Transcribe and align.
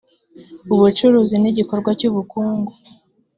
ubucuruzi 0.73 1.35
nigikorwa 1.37 1.89
cyubukungu. 1.99 2.71